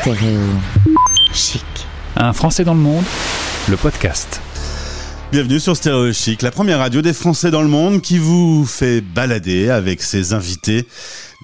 Stéréo 0.00 0.40
chic. 1.32 1.64
Un 2.16 2.34
Français 2.34 2.64
dans 2.64 2.74
le 2.74 2.80
monde, 2.80 3.04
le 3.68 3.78
podcast. 3.78 4.42
Bienvenue 5.32 5.58
sur 5.58 5.74
Stéréo 5.74 6.12
Chic, 6.12 6.42
la 6.42 6.50
première 6.50 6.80
radio 6.80 7.00
des 7.00 7.14
Français 7.14 7.50
dans 7.50 7.62
le 7.62 7.68
monde 7.68 8.02
qui 8.02 8.18
vous 8.18 8.66
fait 8.66 9.00
balader 9.00 9.70
avec 9.70 10.02
ses 10.02 10.34
invités, 10.34 10.86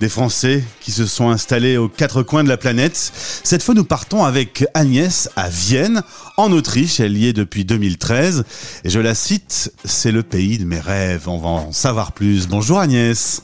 des 0.01 0.09
Français 0.11 0.63
qui 0.83 0.93
se 0.93 1.07
sont 1.07 1.31
installés 1.31 1.79
aux 1.79 1.89
quatre 1.89 2.23
coins 2.23 2.45
de 2.45 2.49
la 2.51 2.59
planète. 2.59 2.97
Cette 3.43 3.63
fois, 3.63 3.75
nous 3.75 3.85
partons 3.85 4.23
avec 4.23 4.67
Agnès 4.75 5.31
à 5.35 5.49
Vienne, 5.49 6.03
en 6.37 6.53
Autriche. 6.53 7.01
Elle 7.01 7.17
y 7.17 7.29
est 7.29 7.33
depuis 7.33 7.65
2013. 7.65 8.45
Et 8.85 8.91
je 8.91 9.01
la 9.01 9.15
cite, 9.15 9.73
c'est 9.85 10.13
le 10.13 10.23
pays 10.23 10.59
de 10.59 10.65
mes 10.65 10.81
rêves. 10.81 11.27
On 11.27 11.39
va 11.39 11.49
en 11.49 11.73
savoir 11.73 12.13
plus. 12.13 12.49
Bonjour 12.49 12.81
Agnès. 12.81 13.43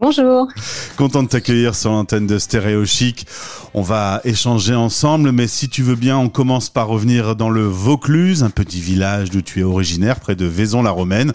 Bonjour. 0.00 0.48
Content 0.96 1.22
de 1.22 1.28
t'accueillir 1.28 1.74
sur 1.74 1.90
l'antenne 1.90 2.26
de 2.26 2.38
Stéréo 2.38 2.86
Chic. 2.86 3.26
On 3.74 3.82
va 3.82 4.22
échanger 4.24 4.74
ensemble, 4.74 5.30
mais 5.30 5.46
si 5.46 5.68
tu 5.68 5.82
veux 5.82 5.94
bien, 5.94 6.16
on 6.16 6.30
commence 6.30 6.70
par 6.70 6.88
revenir 6.88 7.36
dans 7.36 7.50
le 7.50 7.66
Vaucluse, 7.66 8.42
un 8.42 8.48
petit 8.48 8.80
village 8.80 9.28
d'où 9.28 9.42
tu 9.42 9.60
es 9.60 9.62
originaire, 9.62 10.18
près 10.18 10.36
de 10.36 10.46
Vaison-la-Romaine 10.46 11.34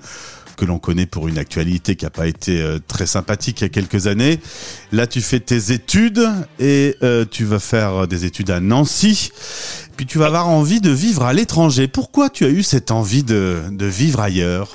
que 0.58 0.66
l'on 0.66 0.80
connaît 0.80 1.06
pour 1.06 1.28
une 1.28 1.38
actualité 1.38 1.96
qui 1.96 2.06
n'a 2.06 2.10
pas 2.10 2.28
été 2.28 2.62
euh, 2.62 2.80
très 2.88 3.06
sympathique 3.06 3.60
il 3.62 3.66
y 3.66 3.68
a 3.68 3.70
quelques 3.70 4.08
années. 4.08 4.40
Là, 4.94 5.06
tu 5.06 5.22
fais 5.22 5.42
tes 5.42 5.74
études 5.74 6.28
et 6.60 6.96
euh, 7.04 7.26
tu 7.30 7.44
vas 7.44 7.60
faire 7.60 8.08
des 8.08 8.26
études 8.26 8.50
à 8.50 8.62
Nancy. 8.62 9.32
Puis 9.96 10.08
tu 10.08 10.18
vas 10.18 10.28
avoir 10.28 10.48
envie 10.48 10.82
de 10.82 10.92
vivre 10.92 11.24
à 11.24 11.34
l'étranger. 11.34 11.88
Pourquoi 11.88 12.30
tu 12.30 12.46
as 12.46 12.50
eu 12.50 12.64
cette 12.64 12.90
envie 12.90 13.24
de, 13.24 13.60
de 13.70 13.86
vivre 13.86 14.22
ailleurs? 14.22 14.70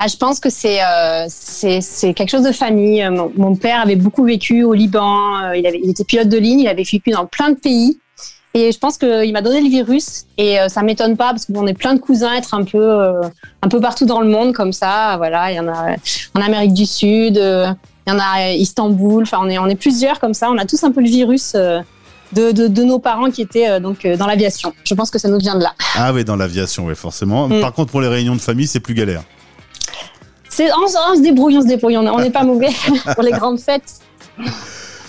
Ah, 0.00 0.06
je 0.06 0.16
pense 0.16 0.38
que 0.38 0.48
c'est 0.48 0.80
euh, 0.80 1.26
c'est 1.28 2.14
quelque 2.14 2.30
chose 2.30 2.44
de 2.44 2.52
famille. 2.52 3.04
Mon, 3.10 3.32
mon, 3.36 3.56
père 3.56 3.80
avait 3.80 3.96
beaucoup 3.96 4.24
vécu 4.24 4.62
au 4.62 4.72
Liban. 4.72 5.42
Euh, 5.42 5.56
il, 5.56 5.66
avait, 5.66 5.80
il 5.82 5.90
était 5.90 6.04
pilote 6.04 6.28
de 6.28 6.38
ligne. 6.38 6.60
Il 6.60 6.68
avait 6.68 6.84
vécu 6.84 7.10
dans 7.10 7.26
plein 7.26 7.50
de 7.50 7.56
pays. 7.56 7.98
Et 8.54 8.70
je 8.70 8.78
pense 8.78 8.96
qu'il 8.96 9.32
m'a 9.32 9.42
donné 9.42 9.60
le 9.60 9.68
virus. 9.68 10.26
Et 10.36 10.60
euh, 10.60 10.68
ça 10.68 10.82
m'étonne 10.82 11.16
pas 11.16 11.30
parce 11.30 11.46
qu'on 11.46 11.66
est 11.66 11.74
plein 11.74 11.94
de 11.94 11.98
cousins, 11.98 12.32
être 12.34 12.54
un 12.54 12.62
peu 12.62 12.78
euh, 12.78 13.22
un 13.62 13.68
peu 13.68 13.80
partout 13.80 14.06
dans 14.06 14.20
le 14.20 14.28
monde 14.28 14.52
comme 14.52 14.72
ça. 14.72 15.16
Voilà, 15.16 15.50
il 15.50 15.56
y 15.56 15.60
en 15.60 15.66
a 15.66 15.96
en 16.34 16.40
Amérique 16.42 16.74
du 16.74 16.86
Sud, 16.86 17.34
il 17.34 18.10
y 18.10 18.12
en 18.12 18.18
a 18.20 18.24
à 18.24 18.52
Istanbul. 18.52 19.24
Enfin, 19.24 19.38
on 19.42 19.48
est 19.48 19.58
on 19.58 19.66
est 19.66 19.74
plusieurs 19.74 20.20
comme 20.20 20.34
ça. 20.34 20.48
On 20.48 20.58
a 20.58 20.64
tous 20.64 20.84
un 20.84 20.92
peu 20.92 21.00
le 21.00 21.08
virus. 21.08 21.56
De, 22.30 22.52
de, 22.52 22.66
de, 22.68 22.82
nos 22.82 22.98
parents 22.98 23.30
qui 23.30 23.40
étaient 23.40 23.80
donc 23.80 24.06
dans 24.06 24.26
l'aviation. 24.26 24.74
Je 24.84 24.92
pense 24.92 25.10
que 25.10 25.18
ça 25.18 25.30
nous 25.30 25.38
vient 25.38 25.54
de 25.54 25.62
là. 25.62 25.72
Ah 25.94 26.12
oui, 26.12 26.26
dans 26.26 26.36
l'aviation, 26.36 26.84
oui, 26.84 26.94
forcément. 26.94 27.48
Mm. 27.48 27.62
Par 27.62 27.72
contre, 27.72 27.90
pour 27.90 28.02
les 28.02 28.08
réunions 28.08 28.36
de 28.36 28.40
famille, 28.42 28.66
c'est 28.66 28.80
plus 28.80 28.92
galère. 28.92 29.22
On, 30.60 30.84
on, 30.84 31.16
se 31.16 31.22
débrouille, 31.22 31.56
on 31.58 31.62
se 31.62 31.66
débrouille. 31.66 31.96
On 31.96 32.20
n'est 32.20 32.30
pas 32.30 32.44
mauvais 32.44 32.70
pour 33.14 33.22
les 33.22 33.32
grandes 33.32 33.60
fêtes. 33.60 34.00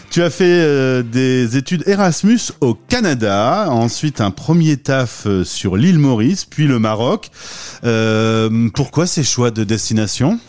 Tu 0.10 0.24
as 0.24 0.32
fait 0.32 0.46
euh, 0.46 1.04
des 1.04 1.56
études 1.56 1.84
Erasmus 1.88 2.40
au 2.62 2.74
Canada, 2.74 3.68
ensuite 3.70 4.22
un 4.22 4.32
premier 4.32 4.78
taf 4.78 5.28
euh, 5.28 5.44
sur 5.44 5.78
l'île 5.78 6.00
Maurice, 6.00 6.46
puis 6.46 6.66
le 6.66 6.80
Maroc. 6.80 7.30
Euh, 7.84 8.70
pourquoi 8.74 9.06
ces 9.06 9.24
choix 9.24 9.52
de 9.52 9.64
destination? 9.64 10.40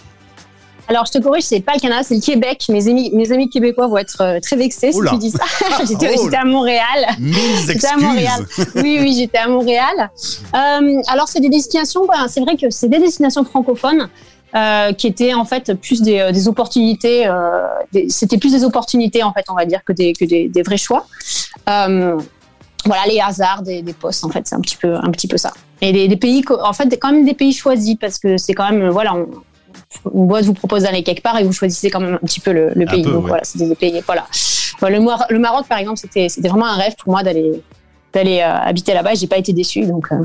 Alors, 0.89 1.05
je 1.05 1.13
te 1.13 1.19
corrige, 1.23 1.45
c'est 1.45 1.61
pas 1.61 1.75
le 1.75 1.81
Canada, 1.81 2.03
c'est 2.03 2.15
le 2.15 2.21
Québec. 2.23 2.65
Mes 2.71 2.89
amis, 2.89 3.11
mes 3.15 3.31
amis 3.33 3.51
québécois 3.51 3.87
vont 3.87 3.99
être 3.99 4.41
très 4.41 4.57
vexés 4.57 4.93
si 4.93 4.99
tu 5.09 5.19
dis 5.19 5.31
ça. 5.31 5.45
j'étais, 5.87 6.37
à 6.37 6.45
Montréal. 6.45 7.07
J'étais 7.67 7.87
à 7.87 7.97
Montréal. 7.97 8.47
Oui, 8.77 8.99
oui, 9.01 9.15
j'étais 9.17 9.39
à 9.39 9.47
Montréal. 9.47 10.11
Euh, 10.55 11.03
alors, 11.09 11.29
c'est 11.29 11.41
des 11.41 11.51
destinations, 11.51 12.07
bah, 12.07 12.27
c'est 12.29 12.41
vrai 12.41 12.57
que 12.57 12.71
c'est 12.71 12.89
des 12.89 12.99
destinations 12.99 13.45
francophones. 13.45 14.09
Euh, 14.53 14.93
qui 14.93 15.07
étaient 15.07 15.33
en 15.33 15.45
fait 15.45 15.75
plus 15.75 16.03
des, 16.03 16.19
euh, 16.19 16.33
des 16.33 16.49
opportunités. 16.49 17.25
Euh, 17.29 17.69
c'était 18.09 18.37
plus 18.37 18.51
des 18.51 18.65
opportunités 18.65 19.23
en 19.23 19.33
fait, 19.33 19.45
on 19.49 19.55
va 19.55 19.65
dire, 19.65 19.85
que 19.85 19.93
des, 19.93 20.13
que 20.13 20.25
des, 20.25 20.49
des 20.49 20.63
vrais 20.63 20.77
choix. 20.77 21.07
Euh, 21.69 22.19
voilà, 22.85 23.03
les 23.07 23.21
hasards 23.21 23.63
des, 23.63 23.81
des 23.83 23.93
postes, 23.93 24.25
en 24.25 24.29
fait, 24.29 24.49
c'est 24.49 24.57
un 24.57 24.61
petit 24.61 24.75
peu, 24.77 24.97
un 24.97 25.11
petit 25.13 25.29
peu 25.29 25.37
ça. 25.37 25.53
Et 25.81 26.09
des, 26.09 26.17
pays, 26.17 26.43
en 26.65 26.73
fait, 26.73 26.89
quand 27.01 27.13
même 27.13 27.25
des 27.25 27.35
pays 27.35 27.53
choisis 27.53 27.95
parce 27.95 28.19
que 28.19 28.39
c'est 28.39 28.55
quand 28.55 28.69
même, 28.69 28.89
voilà, 28.89 29.15
on, 29.15 29.29
une 30.19 30.27
boîte 30.27 30.47
vous 30.47 30.55
propose 30.55 30.83
d'aller 30.83 31.05
quelque 31.05 31.23
part 31.23 31.39
et 31.39 31.45
vous 31.45 31.53
choisissez 31.53 31.89
quand 31.89 32.01
même 32.01 32.15
un 32.15 32.27
petit 32.27 32.41
peu 32.41 32.53
le, 32.53 32.73
le 32.75 32.87
pays. 32.87 33.05
peu, 33.05 33.13
Donc 33.13 33.23
ouais. 33.23 33.29
voilà, 33.29 33.45
c'est 33.45 33.59
des 33.65 33.73
pays, 33.77 34.03
voilà. 34.05 34.27
Le, 34.83 34.99
Mar- 34.99 35.27
le 35.31 35.39
Maroc, 35.39 35.69
par 35.69 35.79
exemple, 35.79 35.99
c'était, 35.99 36.29
c'était 36.29 36.49
vraiment 36.49 36.67
un 36.67 36.77
rêve 36.77 36.97
pour 36.99 37.13
moi 37.13 37.23
d'aller, 37.23 37.63
d'aller 38.13 38.41
euh, 38.41 38.53
habiter 38.69 38.95
là-bas. 38.95 39.15
J'ai 39.15 39.29
pas 39.29 39.39
été 39.39 39.53
déçue, 39.53 39.87
donc. 39.87 40.11
Euh, 40.11 40.25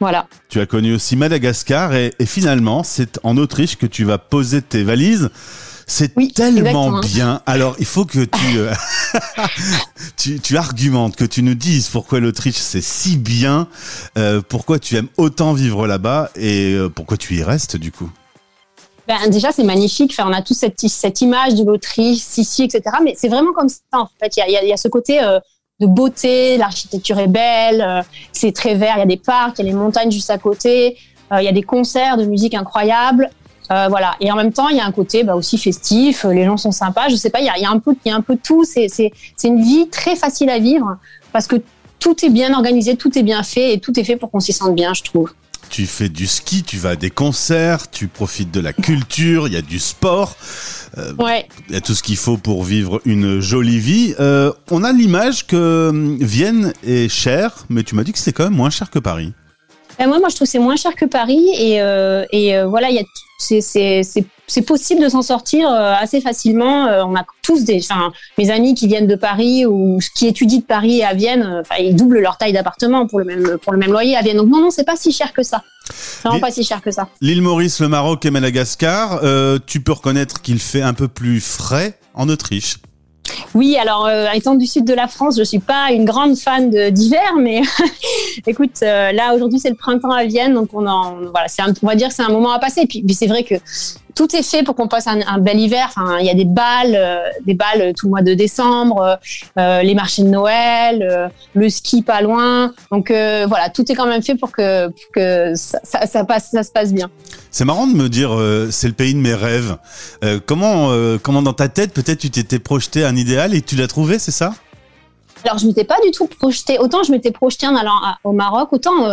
voilà. 0.00 0.26
Tu 0.48 0.60
as 0.60 0.66
connu 0.66 0.94
aussi 0.94 1.16
Madagascar 1.16 1.94
et, 1.94 2.12
et, 2.18 2.26
finalement, 2.26 2.82
c'est 2.82 3.20
en 3.22 3.36
Autriche 3.36 3.76
que 3.76 3.86
tu 3.86 4.04
vas 4.04 4.18
poser 4.18 4.62
tes 4.62 4.82
valises. 4.82 5.30
C'est 5.86 6.12
oui, 6.16 6.32
tellement 6.32 6.98
exactement. 6.98 7.00
bien. 7.00 7.42
Alors, 7.46 7.76
il 7.78 7.84
faut 7.84 8.04
que 8.04 8.24
tu, 8.24 8.58
euh, 8.58 8.72
tu, 10.16 10.40
tu 10.40 10.56
argumentes, 10.56 11.16
que 11.16 11.24
tu 11.24 11.42
nous 11.42 11.54
dises 11.54 11.88
pourquoi 11.88 12.20
l'Autriche 12.20 12.56
c'est 12.56 12.80
si 12.80 13.16
bien, 13.16 13.68
euh, 14.16 14.40
pourquoi 14.48 14.78
tu 14.78 14.96
aimes 14.96 15.08
autant 15.16 15.52
vivre 15.52 15.86
là-bas 15.86 16.30
et 16.36 16.72
euh, 16.72 16.88
pourquoi 16.88 17.16
tu 17.16 17.34
y 17.34 17.42
restes 17.42 17.76
du 17.76 17.92
coup. 17.92 18.10
Ben, 19.08 19.28
déjà, 19.28 19.50
c'est 19.50 19.64
magnifique. 19.64 20.14
Enfin, 20.16 20.30
on 20.30 20.32
a 20.32 20.42
tous 20.42 20.54
cette, 20.54 20.80
cette 20.80 21.20
image 21.20 21.54
de 21.54 21.64
l'Autriche, 21.64 22.20
Sissi, 22.20 22.62
etc. 22.64 22.82
Mais 23.02 23.14
c'est 23.18 23.28
vraiment 23.28 23.52
comme 23.52 23.68
ça, 23.68 23.80
en 23.92 24.08
fait. 24.20 24.36
Il 24.36 24.40
y 24.40 24.56
a, 24.56 24.62
il 24.62 24.68
y 24.68 24.72
a, 24.72 24.76
ce 24.76 24.88
côté 24.88 25.20
de 25.82 25.86
beauté, 25.86 26.56
l'architecture 26.56 27.18
est 27.18 27.26
belle, 27.26 27.82
euh, 27.82 28.02
c'est 28.32 28.52
très 28.52 28.74
vert, 28.74 28.94
il 28.96 29.00
y 29.00 29.02
a 29.02 29.06
des 29.06 29.16
parcs, 29.16 29.58
il 29.58 29.66
y 29.66 29.68
a 29.68 29.70
les 29.72 29.76
montagnes 29.76 30.10
juste 30.10 30.30
à 30.30 30.38
côté, 30.38 30.96
euh, 31.32 31.42
il 31.42 31.44
y 31.44 31.48
a 31.48 31.52
des 31.52 31.62
concerts 31.62 32.16
de 32.16 32.24
musique 32.24 32.54
incroyables. 32.54 33.28
Euh, 33.70 33.86
voilà. 33.88 34.14
Et 34.20 34.30
en 34.30 34.36
même 34.36 34.52
temps, 34.52 34.68
il 34.68 34.76
y 34.76 34.80
a 34.80 34.86
un 34.86 34.92
côté 34.92 35.24
bah, 35.24 35.34
aussi 35.34 35.58
festif, 35.58 36.24
les 36.24 36.44
gens 36.44 36.56
sont 36.56 36.72
sympas. 36.72 37.08
Je 37.08 37.16
sais 37.16 37.30
pas, 37.30 37.40
il 37.40 37.46
y 37.46 37.48
a, 37.48 37.70
un 37.70 37.78
peu, 37.78 37.94
y 38.04 38.10
a 38.10 38.14
un 38.14 38.20
peu 38.20 38.36
tout. 38.36 38.64
C'est 38.64 39.10
une 39.44 39.62
vie 39.62 39.88
très 39.88 40.14
facile 40.14 40.50
à 40.50 40.58
vivre 40.58 40.98
parce 41.32 41.46
que 41.46 41.56
tout 41.98 42.24
est 42.24 42.28
bien 42.28 42.52
organisé, 42.52 42.96
tout 42.96 43.16
est 43.18 43.22
bien 43.22 43.42
fait 43.42 43.72
et 43.72 43.80
tout 43.80 43.98
est 43.98 44.04
fait 44.04 44.16
pour 44.16 44.30
qu'on 44.30 44.40
s'y 44.40 44.52
sente 44.52 44.74
bien, 44.74 44.92
je 44.92 45.02
trouve. 45.02 45.32
Tu 45.70 45.86
fais 45.86 46.08
du 46.08 46.26
ski, 46.26 46.62
tu 46.62 46.76
vas 46.76 46.90
à 46.90 46.96
des 46.96 47.10
concerts, 47.10 47.90
tu 47.90 48.08
profites 48.08 48.50
de 48.50 48.60
la 48.60 48.72
culture, 48.72 49.48
il 49.48 49.54
y 49.54 49.56
a 49.56 49.62
du 49.62 49.78
sport, 49.78 50.36
euh, 50.98 51.14
ouais. 51.14 51.48
il 51.68 51.74
y 51.74 51.76
a 51.76 51.80
tout 51.80 51.94
ce 51.94 52.02
qu'il 52.02 52.16
faut 52.16 52.36
pour 52.36 52.64
vivre 52.64 53.00
une 53.04 53.40
jolie 53.40 53.78
vie. 53.78 54.14
Euh, 54.20 54.52
on 54.70 54.84
a 54.84 54.92
l'image 54.92 55.46
que 55.46 55.90
Vienne 56.20 56.72
est 56.84 57.08
cher, 57.08 57.64
mais 57.70 57.82
tu 57.82 57.94
m'as 57.94 58.04
dit 58.04 58.12
que 58.12 58.18
c'était 58.18 58.32
quand 58.32 58.44
même 58.44 58.56
moins 58.56 58.70
cher 58.70 58.90
que 58.90 58.98
Paris. 58.98 59.32
Et 59.98 60.06
moi, 60.06 60.18
moi, 60.18 60.28
je 60.28 60.36
trouve 60.36 60.46
que 60.46 60.50
c'est 60.50 60.58
moins 60.58 60.76
cher 60.76 60.94
que 60.94 61.04
Paris 61.04 61.48
et, 61.56 61.80
euh, 61.80 62.24
et 62.32 62.62
voilà, 62.64 62.90
il 62.90 62.96
y 62.96 63.00
a 63.00 63.04
c'est 64.46 64.62
possible 64.62 65.02
de 65.02 65.08
s'en 65.08 65.22
sortir 65.22 65.68
euh, 65.68 65.94
assez 65.98 66.20
facilement. 66.20 66.86
Euh, 66.86 67.04
on 67.04 67.16
a 67.16 67.24
tous 67.42 67.64
des, 67.64 67.80
enfin, 67.82 68.12
mes 68.38 68.50
amis 68.50 68.74
qui 68.74 68.86
viennent 68.86 69.06
de 69.06 69.16
Paris 69.16 69.66
ou 69.66 69.98
qui 70.14 70.26
étudient 70.26 70.58
de 70.58 70.64
Paris 70.64 71.02
à 71.02 71.14
Vienne, 71.14 71.42
euh, 71.42 71.60
enfin, 71.60 71.76
ils 71.80 71.96
doublent 71.96 72.20
leur 72.20 72.38
taille 72.38 72.52
d'appartement 72.52 73.06
pour 73.06 73.18
le 73.18 73.24
même 73.24 73.58
pour 73.58 73.72
le 73.72 73.78
même 73.78 73.92
loyer 73.92 74.16
à 74.16 74.22
Vienne. 74.22 74.36
Donc 74.36 74.48
non, 74.48 74.60
non, 74.60 74.70
c'est 74.70 74.84
pas 74.84 74.96
si 74.96 75.12
cher 75.12 75.32
que 75.32 75.42
ça. 75.42 75.62
Vraiment 76.22 76.40
pas 76.40 76.50
si 76.50 76.64
cher 76.64 76.80
que 76.80 76.90
ça. 76.90 77.08
L'île 77.20 77.42
Maurice, 77.42 77.80
le 77.80 77.88
Maroc 77.88 78.24
et 78.24 78.30
Madagascar, 78.30 79.20
euh, 79.22 79.58
tu 79.66 79.80
peux 79.80 79.92
reconnaître 79.92 80.40
qu'il 80.40 80.58
fait 80.58 80.82
un 80.82 80.94
peu 80.94 81.08
plus 81.08 81.40
frais 81.40 81.98
en 82.14 82.28
Autriche. 82.28 82.76
Oui, 83.54 83.76
alors 83.76 84.06
euh, 84.06 84.26
étant 84.32 84.54
du 84.54 84.66
sud 84.66 84.84
de 84.84 84.94
la 84.94 85.08
France, 85.08 85.36
je 85.36 85.42
suis 85.42 85.58
pas 85.58 85.92
une 85.92 86.04
grande 86.04 86.36
fan 86.36 86.70
d'hiver, 86.90 87.34
mais 87.38 87.62
écoute, 88.46 88.76
euh, 88.82 89.12
là 89.12 89.34
aujourd'hui 89.34 89.58
c'est 89.58 89.70
le 89.70 89.76
printemps 89.76 90.10
à 90.10 90.24
Vienne, 90.24 90.54
donc 90.54 90.70
on 90.72 90.86
en 90.86 91.16
voilà, 91.30 91.46
on 91.82 91.86
va 91.86 91.94
dire 91.94 92.12
c'est 92.12 92.22
un 92.22 92.30
moment 92.30 92.52
à 92.52 92.58
passer. 92.58 92.86
Puis, 92.86 93.02
puis 93.02 93.14
c'est 93.14 93.26
vrai 93.26 93.42
que 93.42 93.54
tout 94.14 94.34
est 94.36 94.42
fait 94.42 94.62
pour 94.62 94.74
qu'on 94.74 94.88
passe 94.88 95.06
un, 95.06 95.38
bel 95.38 95.58
hiver. 95.58 95.90
Il 96.20 96.26
y 96.26 96.30
a 96.30 96.34
des 96.34 96.44
balles, 96.44 96.94
euh, 96.94 97.20
des 97.46 97.54
balles 97.54 97.94
tout 97.96 98.06
le 98.06 98.10
mois 98.10 98.22
de 98.22 98.34
décembre, 98.34 99.18
les 99.56 99.94
marchés 99.94 100.22
de 100.22 100.28
Noël, 100.28 101.30
le 101.54 101.68
ski 101.70 102.02
pas 102.02 102.20
loin. 102.20 102.72
Donc 102.90 103.08
voilà, 103.08 103.70
tout 103.70 103.90
est 103.90 103.94
quand 103.94 104.06
même 104.06 104.22
fait 104.22 104.34
pour 104.34 104.52
que, 104.52 104.90
ça 105.54 106.06
se 106.06 106.72
passe 106.72 106.92
bien. 106.92 107.10
C'est 107.52 107.64
marrant 107.64 107.86
de 107.86 107.94
me 107.94 108.08
dire 108.08 108.34
euh, 108.34 108.68
c'est 108.72 108.88
le 108.88 108.94
pays 108.94 109.14
de 109.14 109.20
mes 109.20 109.34
rêves. 109.34 109.76
Euh, 110.24 110.40
comment 110.44 110.90
comment 111.22 111.42
dans 111.42 111.52
ta 111.52 111.68
tête 111.68 111.92
peut-être 111.92 112.18
tu 112.18 112.30
t'étais 112.30 112.58
projeté 112.58 113.04
un 113.04 113.14
idéal 113.14 113.54
et 113.54 113.62
tu 113.62 113.76
l'as 113.76 113.86
trouvé, 113.86 114.18
c'est 114.18 114.32
ça? 114.32 114.54
Alors 115.44 115.58
je 115.58 115.66
m'étais 115.66 115.84
pas 115.84 116.00
du 116.04 116.10
tout 116.10 116.26
projeté. 116.26 116.78
Autant 116.80 117.04
je 117.04 117.12
m'étais 117.12 117.30
projeté 117.30 117.66
en 117.66 117.76
allant 117.76 118.00
au 118.24 118.32
Maroc, 118.32 118.72
autant 118.72 119.06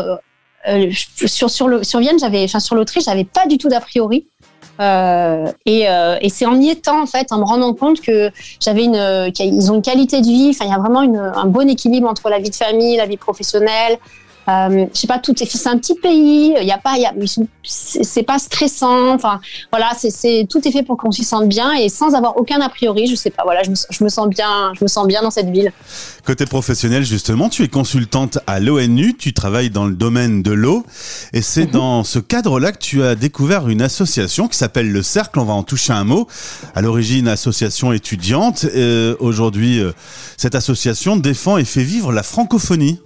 euh, 0.68 0.89
sur 1.25 1.50
sur 1.50 1.68
le 1.68 1.83
sur 1.83 2.00
Vienne 2.00 2.19
j'avais, 2.19 2.47
sur 2.47 2.75
l'Autriche 2.75 3.06
j'avais 3.06 3.24
pas 3.24 3.45
du 3.45 3.57
tout 3.57 3.69
d'a 3.69 3.80
priori. 3.80 4.25
Euh, 4.80 5.51
et, 5.65 5.89
euh, 5.89 6.18
et 6.21 6.30
c'est 6.30 6.45
en 6.45 6.59
y 6.59 6.69
étant 6.69 7.01
en 7.01 7.06
fait, 7.06 7.33
en 7.33 7.39
me 7.39 7.44
rendant 7.44 7.74
compte 7.74 8.00
que 8.00 8.31
j'avais 8.62 8.86
une, 8.86 9.31
qu'ils 9.33 9.71
ont 9.71 9.75
une 9.75 9.81
qualité 9.81 10.21
de 10.21 10.27
vie. 10.27 10.51
Enfin, 10.51 10.65
il 10.65 10.71
y 10.71 10.74
a 10.74 10.77
vraiment 10.77 11.01
un 11.01 11.45
bon 11.47 11.68
équilibre 11.68 12.07
entre 12.07 12.30
la 12.30 12.39
vie 12.39 12.50
de 12.50 12.56
famille, 12.56 12.95
la 12.95 13.06
vie 13.06 13.18
professionnelle. 13.18 13.97
Euh, 14.50 14.86
je 14.94 15.00
sais 15.00 15.07
pas, 15.07 15.19
tout 15.19 15.34
c'est 15.38 15.68
un 15.68 15.78
petit 15.78 15.96
pays. 15.96 16.56
Il 16.60 16.68
y 16.68 16.72
a 16.72 16.78
pas, 16.78 16.94
il 16.96 17.01
y 17.01 17.06
a, 17.06 17.13
c'est 17.63 18.24
pas 18.24 18.40
stressant. 18.40 19.13
Enfin, 19.13 19.40
voilà, 19.72 19.92
c'est 19.98 20.48
tout 20.50 20.66
est 20.68 20.72
fait 20.72 20.84
pour 20.84 20.98
qu'on 20.98 21.12
s'y 21.12 21.24
sente 21.24 21.48
bien 21.48 21.74
et 21.74 21.90
sans 21.90 22.16
avoir 22.16 22.38
aucun 22.38 22.60
a 22.62 22.69
priori. 22.69 23.07
Je 23.07 23.16
sais 23.16 23.30
pas, 23.30 23.44
voilà, 23.44 23.63
je 23.63 23.69
me, 23.69 23.75
je 23.90 24.04
me, 24.04 24.10
sens 24.10 24.28
bien, 24.28 24.72
je 24.78 24.84
me 24.84 24.88
sens 24.88 25.07
bien 25.07 25.22
dans 25.22 25.31
cette 25.31 25.50
ville. 25.50 25.72
Côté 26.25 26.46
professionnel, 26.46 27.04
justement, 27.04 27.50
tu 27.50 27.63
es 27.63 27.68
consultante 27.68 28.40
à 28.48 28.60
l'ONU. 28.60 29.16
Tu 29.16 29.34
travailles 29.34 29.69
dans 29.69 29.86
le 29.86 29.94
domaine 29.94 30.42
de 30.42 30.51
l'eau 30.51 30.86
et 31.34 31.42
c'est 31.42 31.66
mhm. 31.66 31.72
dans 31.72 32.04
ce 32.04 32.19
cadre-là 32.19 32.72
que 32.72 32.80
tu 32.80 33.04
as 33.04 33.16
découvert 33.16 33.69
une 33.69 33.81
association 33.81 34.48
qui 34.48 34.57
s'appelle 34.57 34.92
le 34.92 35.04
Cercle. 35.04 35.40
On 35.40 35.46
va 35.46 35.54
en 35.54 35.63
toucher 35.63 35.94
un 35.94 36.04
mot. 36.04 36.28
À 36.75 36.81
l'origine, 36.81 37.28
association 37.28 37.94
étudiante. 37.94 38.66
Euh, 38.75 39.16
Aujourd'hui, 39.19 39.80
euh, 39.80 39.92
cette 40.38 40.56
association 40.56 41.18
défend 41.18 41.57
et 41.57 41.66
fait 41.66 41.84
vivre 41.84 42.12
la 42.12 42.24
francophonie. 42.24 43.00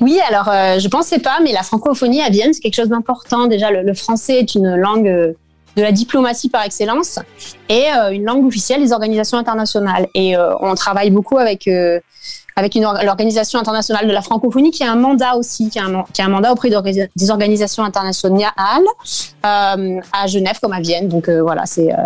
Oui, 0.00 0.18
alors 0.28 0.48
euh, 0.48 0.78
je 0.78 0.88
pensais 0.88 1.18
pas, 1.18 1.38
mais 1.42 1.52
la 1.52 1.62
francophonie 1.62 2.20
à 2.22 2.30
Vienne, 2.30 2.52
c'est 2.52 2.60
quelque 2.60 2.76
chose 2.76 2.88
d'important. 2.88 3.46
Déjà, 3.46 3.70
le, 3.70 3.94
français 3.94 4.38
est 4.38 4.54
une 4.54 4.74
langue 4.76 5.08
euh, 5.08 5.32
de 5.76 5.82
la 5.82 5.92
diplomatie 5.92 6.48
par 6.48 6.64
excellence 6.64 7.18
et 7.68 7.86
euh, 7.92 8.10
une 8.10 8.24
langue 8.24 8.46
officielle 8.46 8.82
des 8.82 8.92
organisations 8.92 9.38
internationales. 9.38 10.06
Et 10.14 10.34
on 10.60 10.74
travaille 10.74 11.10
beaucoup 11.10 11.38
avec 11.38 11.68
avec 12.56 12.74
l'Organisation 12.74 13.58
internationale 13.58 14.06
de 14.06 14.12
la 14.12 14.22
francophonie 14.22 14.70
qui 14.70 14.84
a 14.84 14.92
un 14.92 14.96
mandat 14.96 15.36
aussi, 15.36 15.70
qui 15.70 15.78
a 15.78 15.84
un, 15.84 16.28
mandat 16.28 16.52
auprès 16.52 16.70
des 16.70 17.30
organisations 17.30 17.84
internationales 17.84 18.46
euh, 19.44 20.00
à 20.12 20.26
Genève 20.26 20.58
comme 20.60 20.72
à 20.72 20.80
Vienne. 20.80 21.08
Donc 21.08 21.28
euh, 21.28 21.42
voilà, 21.42 21.66
c'est 21.66 21.92
euh, 21.92 21.96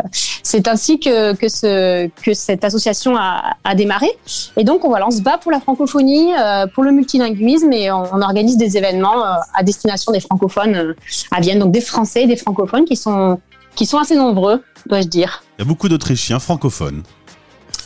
c'est 0.42 0.68
ainsi 0.68 0.98
que 1.00 1.34
que, 1.34 1.48
ce, 1.48 2.08
que 2.08 2.34
cette 2.34 2.64
association 2.64 3.16
a, 3.16 3.74
démarré. 3.74 4.08
Et 4.56 4.64
donc 4.64 4.84
on, 4.84 4.88
voilà, 4.88 5.06
on 5.06 5.10
se 5.10 5.20
bat 5.20 5.38
pour 5.38 5.52
la 5.52 5.60
francophonie, 5.60 6.32
euh, 6.34 6.66
pour 6.66 6.84
le 6.84 6.92
multilinguisme 6.92 7.72
et 7.72 7.90
on, 7.90 8.20
organise 8.20 8.56
des 8.56 8.76
événements 8.76 9.22
à 9.54 9.62
destination 9.62 10.10
des 10.12 10.20
francophones 10.20 10.94
à 11.30 11.40
Vienne, 11.40 11.58
donc 11.58 11.72
des 11.72 11.80
Français 11.80 12.22
et 12.22 12.26
des 12.26 12.36
francophones 12.36 12.84
qui 12.84 12.96
sont 12.96 13.38
qui 13.74 13.84
sont 13.84 13.98
assez 13.98 14.16
nombreux, 14.16 14.62
dois-je 14.86 15.06
dire. 15.06 15.42
Il 15.58 15.62
y 15.62 15.64
a 15.66 15.68
beaucoup 15.68 15.88
d'Autrichiens 15.88 16.38
francophones. 16.38 17.02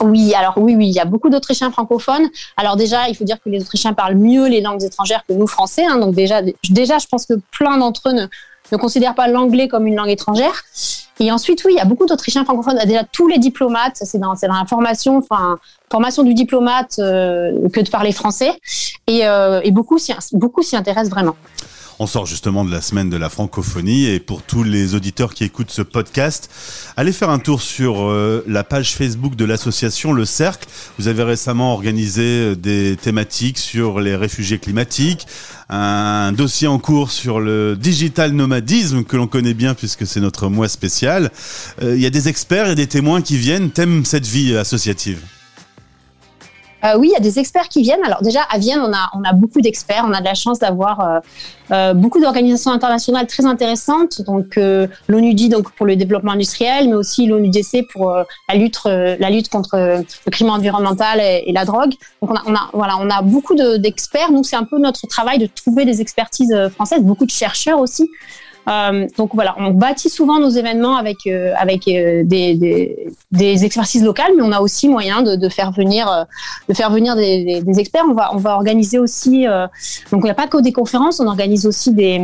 Oui, 0.00 0.35
alors 0.35 0.55
oui, 0.56 0.75
oui, 0.76 0.88
il 0.88 0.94
y 0.94 0.99
a 0.99 1.05
beaucoup 1.05 1.29
d'Autrichiens 1.29 1.70
francophones. 1.70 2.29
Alors 2.56 2.76
déjà, 2.76 3.08
il 3.08 3.17
faut 3.17 3.25
dire 3.25 3.37
que 3.43 3.49
les 3.50 3.61
Autrichiens 3.61 3.93
parlent 3.93 4.17
mieux 4.17 4.49
les 4.49 4.61
langues 4.61 4.82
étrangères 4.82 5.25
que 5.26 5.32
nous 5.32 5.47
Français. 5.47 5.85
Hein, 5.85 5.99
donc 5.99 6.14
déjà, 6.14 6.41
déjà, 6.70 6.99
je 6.99 7.06
pense 7.06 7.26
que 7.26 7.35
plein 7.52 7.76
d'entre 7.79 8.08
eux 8.08 8.12
ne, 8.12 8.76
considèrent 8.76 9.14
pas 9.14 9.29
l'anglais 9.29 9.69
comme 9.69 9.87
une 9.87 9.97
langue 9.97 10.11
étrangère. 10.11 10.62
Et 11.19 11.31
ensuite, 11.31 11.64
oui, 11.64 11.73
il 11.75 11.79
y 11.79 11.81
a 11.81 11.85
beaucoup 11.85 12.06
d'Autrichiens 12.06 12.44
francophones. 12.44 12.79
Déjà, 12.87 13.05
tous 13.05 13.29
les 13.29 13.38
diplomates, 13.38 13.97
c'est 13.97 14.19
dans, 14.19 14.32
dans 14.35 14.55
la 14.55 14.64
formation, 14.67 15.19
enfin, 15.19 15.58
formation 15.91 16.23
du 16.23 16.32
diplomate 16.32 16.99
euh, 16.99 17.69
que 17.69 17.81
de 17.81 17.91
parler 17.91 18.12
français. 18.12 18.53
Et, 19.06 19.26
euh, 19.26 19.61
et 19.64 19.70
beaucoup 19.70 19.99
s'y 19.99 20.76
intéressent 20.76 21.11
vraiment. 21.11 21.37
On 22.02 22.06
sort 22.06 22.25
justement 22.25 22.64
de 22.64 22.70
la 22.70 22.81
semaine 22.81 23.11
de 23.11 23.19
la 23.19 23.29
francophonie 23.29 24.06
et 24.06 24.20
pour 24.20 24.41
tous 24.41 24.62
les 24.62 24.94
auditeurs 24.94 25.35
qui 25.35 25.44
écoutent 25.44 25.70
ce 25.70 25.82
podcast, 25.82 26.50
allez 26.97 27.12
faire 27.12 27.29
un 27.29 27.38
tour 27.38 27.61
sur 27.61 28.08
euh, 28.08 28.43
la 28.49 28.64
page 28.64 28.94
Facebook 28.94 29.37
de 29.37 29.44
l'association 29.44 30.14
Le 30.14 30.25
Cercle. 30.25 30.67
Vous 30.99 31.08
avez 31.08 31.25
récemment 31.25 31.75
organisé 31.75 32.23
euh, 32.23 32.55
des 32.56 32.97
thématiques 32.97 33.58
sur 33.58 34.00
les 34.00 34.17
réfugiés 34.17 34.58
climatiques, 34.58 35.26
un 35.69 36.32
dossier 36.32 36.69
en 36.69 36.79
cours 36.79 37.11
sur 37.11 37.38
le 37.38 37.76
digital 37.76 38.32
nomadisme 38.32 39.05
que 39.05 39.19
l'on 39.19 39.26
connaît 39.26 39.53
bien 39.53 39.75
puisque 39.75 40.06
c'est 40.06 40.20
notre 40.20 40.49
mois 40.49 40.70
spécial. 40.70 41.31
Euh, 41.82 41.96
il 41.96 42.00
y 42.00 42.06
a 42.06 42.11
des 42.11 42.29
experts 42.31 42.70
et 42.70 42.75
des 42.76 42.87
témoins 42.87 43.20
qui 43.20 43.37
viennent, 43.37 43.70
thèment 43.70 44.06
cette 44.06 44.26
vie 44.26 44.56
associative. 44.56 45.20
Euh, 46.85 46.97
oui, 46.99 47.09
il 47.09 47.12
y 47.12 47.17
a 47.17 47.21
des 47.21 47.38
experts 47.38 47.69
qui 47.69 47.82
viennent. 47.82 48.05
Alors 48.05 48.23
déjà, 48.23 48.41
à 48.50 48.59
Vienne, 48.59 48.81
on 48.81 48.93
a, 48.93 49.11
on 49.15 49.23
a 49.23 49.32
beaucoup 49.32 49.61
d'experts. 49.61 50.05
On 50.06 50.12
a 50.12 50.21
de 50.21 50.25
la 50.25 50.35
chance 50.35 50.59
d'avoir 50.59 51.00
euh, 51.00 51.21
euh, 51.73 51.94
beaucoup 51.94 52.21
d'organisations 52.21 52.73
internationales 52.73 53.27
très 53.27 53.47
intéressantes. 53.47 54.23
Donc 54.23 54.56
euh, 54.56 54.87
l'ONUDI 55.09 55.49
donc 55.49 55.71
pour 55.73 55.87
le 55.87 55.97
développement 55.97 56.32
industriel, 56.32 56.88
mais 56.88 56.94
aussi 56.94 57.27
l'ONUDC 57.27 57.87
pour 57.93 58.11
euh, 58.11 58.25
la 58.49 58.56
lutte, 58.56 58.81
la 58.85 59.31
lutte 59.31 59.49
contre 59.49 59.77
le 59.77 60.31
crime 60.31 60.50
environnemental 60.50 61.21
et, 61.21 61.53
la 61.53 61.65
drogue. 61.65 61.93
Donc 62.23 62.31
on 62.31 62.35
a, 62.35 62.43
on 62.47 62.55
a, 62.55 62.71
voilà, 62.73 62.97
on 62.99 63.11
a 63.11 63.23
beaucoup 63.23 63.55
d'experts. 63.55 64.32
Nous, 64.32 64.44
c'est 64.44 64.56
un 64.56 64.65
peu 64.65 64.79
notre 64.79 65.06
travail 65.06 65.38
de 65.38 65.47
trouver 65.47 65.85
des 65.85 66.00
expertises 66.00 66.55
françaises, 66.75 67.03
beaucoup 67.03 67.27
de 67.27 67.31
chercheurs 67.31 67.81
aussi. 67.81 68.09
Euh, 68.70 69.08
donc 69.17 69.31
voilà, 69.34 69.55
on 69.58 69.70
bâtit 69.70 70.08
souvent 70.08 70.38
nos 70.38 70.50
événements 70.50 70.96
avec 70.96 71.26
euh, 71.26 71.55
euh, 71.55 72.22
des, 72.25 73.11
des, 73.32 73.64
expertises 73.64 74.05
locales, 74.05 74.32
mais 74.37 74.43
on 74.43 74.52
a 74.52 74.61
aussi 74.61 74.88
moyen 74.88 75.22
de, 75.22 75.49
faire 75.49 75.72
venir 75.72 77.17
des, 77.17 77.62
experts. 77.78 78.05
On 78.08 78.14
va 78.14 78.31
on 78.32 78.37
va 78.37 78.55
organiser 78.55 78.99
aussi 78.99 79.46
donc 80.12 80.22
il 80.22 80.25
n'y 80.25 80.34
pas 80.34 80.46
que 80.46 80.61
des 80.61 80.72
conférences, 80.72 81.20
on 81.20 81.26
organise 81.26 81.67
aussi 81.67 81.93
des 81.93 82.20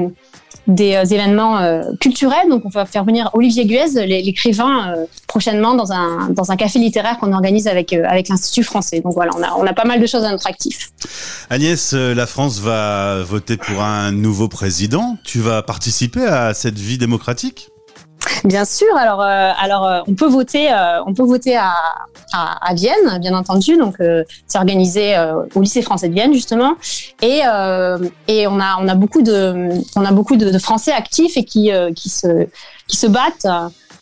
des 0.66 0.94
euh, 0.94 1.04
événements 1.04 1.58
euh, 1.58 1.82
culturels. 2.00 2.48
Donc, 2.48 2.62
on 2.64 2.68
va 2.68 2.86
faire 2.86 3.04
venir 3.04 3.30
Olivier 3.34 3.66
Guez, 3.66 4.06
l'écrivain, 4.06 4.94
euh, 4.96 5.04
prochainement 5.26 5.74
dans 5.74 5.92
un, 5.92 6.30
dans 6.30 6.50
un 6.50 6.56
café 6.56 6.78
littéraire 6.78 7.18
qu'on 7.18 7.32
organise 7.32 7.68
avec, 7.68 7.92
avec 7.92 8.28
l'Institut 8.28 8.64
français. 8.64 9.00
Donc 9.00 9.14
voilà, 9.14 9.32
on 9.36 9.42
a, 9.42 9.54
on 9.58 9.66
a 9.66 9.72
pas 9.72 9.84
mal 9.84 10.00
de 10.00 10.06
choses 10.06 10.24
à 10.24 10.30
notre 10.30 10.46
actif. 10.46 10.90
Agnès, 11.50 11.92
la 11.92 12.26
France 12.26 12.58
va 12.58 13.22
voter 13.22 13.56
pour 13.56 13.82
un 13.82 14.12
nouveau 14.12 14.48
président. 14.48 15.16
Tu 15.24 15.40
vas 15.40 15.62
participer 15.62 16.24
à 16.24 16.54
cette 16.54 16.78
vie 16.78 16.98
démocratique? 16.98 17.70
Bien 18.44 18.64
sûr. 18.64 18.94
Alors, 18.96 19.20
euh, 19.20 19.50
alors, 19.58 19.86
euh, 19.86 20.00
on 20.06 20.14
peut 20.14 20.26
voter, 20.26 20.72
euh, 20.72 21.02
on 21.06 21.14
peut 21.14 21.24
voter 21.24 21.56
à, 21.56 21.72
à, 22.32 22.68
à, 22.68 22.74
Vienne, 22.74 23.18
bien 23.20 23.34
entendu. 23.34 23.76
Donc, 23.76 23.96
c'est 24.46 24.58
organisé 24.58 25.14
au 25.54 25.60
lycée 25.60 25.82
français 25.82 26.08
de 26.08 26.14
Vienne 26.14 26.32
justement, 26.32 26.74
et 27.22 27.42
et 28.28 28.46
on 28.46 28.60
a 28.60 28.76
on 28.80 28.88
a 28.88 28.94
beaucoup 28.94 29.22
de 29.22 29.70
on 29.96 30.04
a 30.04 30.12
beaucoup 30.12 30.36
de, 30.36 30.50
de 30.50 30.58
Français 30.58 30.92
actifs 30.92 31.36
et 31.36 31.44
qui 31.44 31.70
qui 31.94 32.08
se 32.08 32.46
qui 32.88 32.96
se 32.96 33.06
battent 33.06 33.46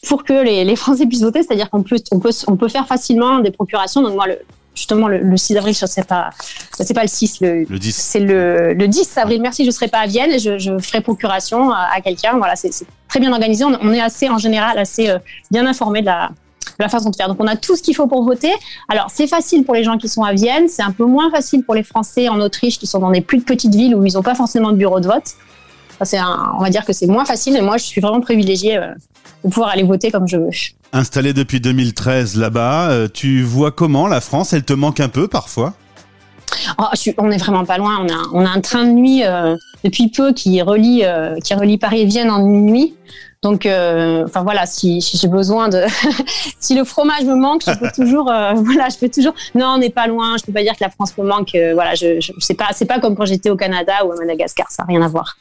pour 0.06 0.24
que 0.24 0.32
les, 0.32 0.64
les 0.64 0.76
Français 0.76 1.06
puissent 1.06 1.22
voter. 1.22 1.42
C'est-à-dire 1.42 1.70
qu'on 1.70 1.82
peut 1.82 1.96
on 2.10 2.18
peut 2.18 2.30
on 2.46 2.56
peut 2.56 2.68
faire 2.68 2.86
facilement 2.86 3.38
des 3.38 3.50
procurations. 3.50 4.02
Donc 4.02 4.14
moi 4.14 4.26
le 4.26 4.38
justement 4.74 5.08
le, 5.08 5.18
le 5.18 5.36
6 5.36 5.56
avril, 5.56 5.74
je 5.74 5.86
sais 5.86 6.02
pas, 6.02 6.30
c'est 6.78 6.94
pas 6.94 7.02
le 7.02 7.08
6, 7.08 7.40
le, 7.40 7.64
le 7.64 7.78
10. 7.78 7.94
c'est 7.94 8.20
le, 8.20 8.74
le 8.74 8.88
10 8.88 9.18
avril. 9.18 9.40
Merci, 9.40 9.64
je 9.64 9.70
serai 9.70 9.88
pas 9.88 9.98
à 9.98 10.06
Vienne, 10.06 10.32
et 10.32 10.38
je, 10.38 10.58
je 10.58 10.78
ferai 10.78 11.00
procuration 11.00 11.70
à, 11.70 11.88
à 11.94 12.00
quelqu'un. 12.00 12.36
Voilà, 12.36 12.56
c'est 12.56 12.70
très 13.08 13.20
bien 13.20 13.32
organisé. 13.32 13.64
On, 13.64 13.76
on, 13.80 13.92
est 13.92 14.00
assez, 14.00 14.28
en 14.28 14.38
général, 14.38 14.78
assez 14.78 15.08
euh, 15.08 15.18
bien 15.50 15.66
informé 15.66 16.00
de 16.00 16.06
la, 16.06 16.30
de 16.78 16.82
la 16.82 16.88
façon 16.88 17.10
de 17.10 17.16
faire. 17.16 17.28
Donc, 17.28 17.36
on 17.40 17.46
a 17.46 17.56
tout 17.56 17.76
ce 17.76 17.82
qu'il 17.82 17.94
faut 17.94 18.06
pour 18.06 18.24
voter. 18.24 18.52
Alors, 18.88 19.06
c'est 19.12 19.26
facile 19.26 19.64
pour 19.64 19.74
les 19.74 19.84
gens 19.84 19.96
qui 19.98 20.08
sont 20.08 20.22
à 20.22 20.32
Vienne, 20.32 20.68
c'est 20.68 20.82
un 20.82 20.92
peu 20.92 21.04
moins 21.04 21.30
facile 21.30 21.64
pour 21.64 21.74
les 21.74 21.84
Français 21.84 22.28
en 22.28 22.40
Autriche 22.40 22.78
qui 22.78 22.86
sont 22.86 22.98
dans 22.98 23.10
des 23.10 23.20
plus 23.20 23.40
petites 23.40 23.74
villes 23.74 23.94
où 23.94 24.04
ils 24.04 24.14
n'ont 24.14 24.22
pas 24.22 24.34
forcément 24.34 24.72
de 24.72 24.76
bureau 24.76 25.00
de 25.00 25.06
vote. 25.06 25.34
on 26.00 26.62
va 26.62 26.70
dire 26.70 26.84
que 26.84 26.92
c'est 26.92 27.06
moins 27.06 27.24
facile, 27.24 27.56
et 27.56 27.62
moi, 27.62 27.76
je 27.76 27.84
suis 27.84 28.00
vraiment 28.00 28.20
privilégiée 28.20 28.76
euh, 28.76 28.92
de 29.44 29.50
pouvoir 29.50 29.70
aller 29.70 29.82
voter 29.82 30.10
comme 30.10 30.26
je 30.26 30.36
veux. 30.36 30.50
Installé 30.92 31.32
depuis 31.32 31.60
2013 31.60 32.36
là-bas, 32.36 32.90
euh, 32.90 33.08
tu 33.12 33.42
vois 33.42 33.72
comment 33.72 34.06
la 34.06 34.20
France? 34.20 34.52
Elle 34.52 34.64
te 34.64 34.72
manque 34.72 35.00
un 35.00 35.08
peu 35.08 35.28
parfois? 35.28 35.74
Oh, 36.78 36.84
suis, 36.94 37.14
On 37.18 37.30
est 37.30 37.38
vraiment 37.38 37.64
pas 37.64 37.78
loin. 37.78 37.98
On 38.00 38.08
a, 38.08 38.22
on 38.32 38.46
a 38.46 38.48
un 38.48 38.60
train 38.60 38.84
de 38.84 38.92
nuit 38.92 39.24
euh, 39.24 39.56
depuis 39.82 40.08
peu 40.08 40.32
qui 40.32 40.60
relie, 40.62 41.04
euh, 41.04 41.38
qui 41.40 41.54
relie 41.54 41.78
Paris 41.78 42.02
et 42.02 42.06
Vienne 42.06 42.30
en 42.30 42.40
une 42.40 42.66
nuit. 42.66 42.94
Donc, 43.44 43.66
euh, 43.66 44.24
enfin 44.24 44.42
voilà, 44.42 44.64
si, 44.64 45.02
si 45.02 45.18
j'ai 45.18 45.28
besoin 45.28 45.68
de, 45.68 45.84
si 46.60 46.74
le 46.74 46.82
fromage 46.82 47.24
me 47.24 47.34
manque, 47.34 47.62
je 47.66 47.74
peux 47.74 47.90
toujours, 47.94 48.30
euh, 48.30 48.54
voilà, 48.54 48.88
je 48.88 48.96
peux 48.96 49.10
toujours. 49.10 49.34
Non, 49.54 49.74
on 49.74 49.78
n'est 49.78 49.90
pas 49.90 50.06
loin. 50.06 50.38
Je 50.38 50.44
peux 50.46 50.52
pas 50.52 50.62
dire 50.62 50.72
que 50.72 50.82
la 50.82 50.88
France 50.88 51.12
me 51.18 51.24
manque. 51.24 51.54
Euh, 51.54 51.74
voilà, 51.74 51.94
je, 51.94 52.20
je 52.20 52.32
c'est 52.38 52.54
pas, 52.54 52.68
c'est 52.72 52.86
pas 52.86 53.00
comme 53.00 53.14
quand 53.14 53.26
j'étais 53.26 53.50
au 53.50 53.56
Canada 53.56 53.92
ou 54.06 54.12
à 54.12 54.16
Madagascar. 54.16 54.70
Ça 54.70 54.82
n'a 54.82 54.86
rien 54.86 55.02
à 55.02 55.08
voir. 55.08 55.36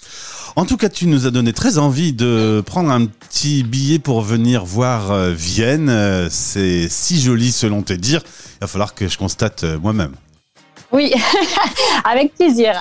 En 0.57 0.65
tout 0.65 0.75
cas, 0.75 0.89
tu 0.89 1.07
nous 1.07 1.25
as 1.25 1.31
donné 1.31 1.53
très 1.53 1.77
envie 1.77 2.12
de 2.12 2.62
prendre 2.65 2.91
un 2.91 3.05
petit 3.05 3.63
billet 3.63 4.00
pour 4.00 4.19
venir 4.19 4.65
voir 4.65 5.29
Vienne. 5.29 6.27
C'est 6.29 6.89
si 6.89 7.22
joli 7.22 7.53
selon 7.53 7.83
tes 7.83 7.95
dires. 7.95 8.22
Il 8.57 8.60
va 8.62 8.67
falloir 8.67 8.93
que 8.93 9.07
je 9.07 9.17
constate 9.17 9.63
moi-même. 9.81 10.12
Oui, 10.93 11.12
avec 12.03 12.35
plaisir. 12.35 12.79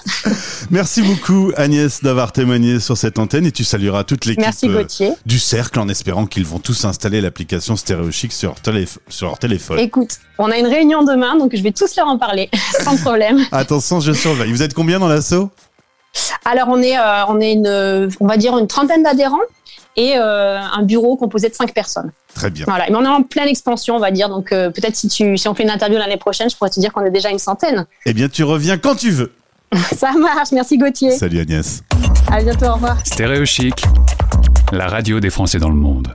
Merci 0.71 1.01
beaucoup 1.01 1.51
Agnès 1.57 2.03
d'avoir 2.03 2.31
témoigné 2.33 2.79
sur 2.79 2.99
cette 2.99 3.19
antenne 3.19 3.47
et 3.47 3.53
tu 3.53 3.65
salueras 3.65 4.05
toute 4.05 4.27
l'équipe 4.27 4.45
euh, 4.65 4.85
du 5.25 5.39
Cercle 5.39 5.81
en 5.81 5.89
espérant 5.89 6.27
qu'ils 6.27 6.45
vont 6.45 6.59
tous 6.59 6.85
installer 6.85 7.23
l'application 7.23 7.75
StéréoChic 7.75 8.33
sur, 8.33 8.55
sur 9.09 9.27
leur 9.27 9.39
téléphone. 9.39 9.79
Écoute, 9.79 10.19
on 10.39 10.51
a 10.51 10.59
une 10.59 10.67
réunion 10.67 11.05
demain 11.05 11.37
donc 11.37 11.57
je 11.57 11.63
vais 11.63 11.73
tous 11.73 11.97
leur 11.97 12.07
en 12.07 12.19
parler 12.19 12.51
sans 12.85 12.99
problème. 12.99 13.41
Attention, 13.51 14.01
je 14.01 14.13
surveille. 14.13 14.53
Vous 14.53 14.63
êtes 14.63 14.75
combien 14.75 14.99
dans 14.99 15.09
l'assaut? 15.09 15.51
Alors 16.45 16.69
on 16.69 16.83
est, 16.83 16.99
euh, 16.99 17.25
on 17.29 17.41
est 17.41 17.53
une, 17.53 18.11
on 18.21 18.27
va 18.27 18.37
dire 18.37 18.59
une 18.59 18.67
trentaine 18.67 19.03
d'adhérents 19.03 19.39
et 19.97 20.15
euh, 20.17 20.59
un 20.61 20.83
bureau 20.83 21.17
composé 21.17 21.49
de 21.49 21.55
cinq 21.55 21.73
personnes. 21.75 22.13
Très 22.35 22.51
bien. 22.51 22.65
Voilà, 22.67 22.87
mais 22.89 22.97
on 22.97 23.05
est 23.05 23.09
en 23.09 23.23
pleine 23.23 23.49
expansion, 23.49 23.97
on 23.97 24.01
va 24.01 24.11
dire. 24.11 24.29
Donc 24.29 24.53
euh, 24.53 24.71
peut-être 24.71 24.97
si 24.97 25.09
tu, 25.09 25.37
si 25.37 25.49
on 25.49 25.55
fait 25.55 25.63
une 25.63 25.71
interview 25.71 25.99
l'année 25.99 26.17
prochaine, 26.17 26.49
je 26.49 26.57
pourrais 26.57 26.71
te 26.71 26.81
dire 26.81 26.93
qu'on 26.93 27.05
est 27.05 27.11
déjà 27.11 27.31
une 27.31 27.39
centaine. 27.39 27.87
Eh 28.07 28.13
bien, 28.13 28.29
tu 28.29 28.45
reviens 28.45 28.79
quand 28.79 28.95
tu 28.95 29.11
veux. 29.11 29.33
Ça 29.97 30.13
marche. 30.13 30.53
Merci 30.53 30.79
Gauthier. 30.79 31.13
Salut 31.13 31.41
Agnès. 31.41 31.83
À 32.31 32.43
bientôt. 32.43 32.67
Au 32.67 32.75
revoir. 32.75 32.97
Stéréo 33.05 33.45
Chic, 33.45 33.83
la 34.73 34.87
radio 34.87 35.21
des 35.21 35.31
Français 35.31 35.59
dans 35.59 35.71
le 35.71 35.77
monde. 35.77 36.15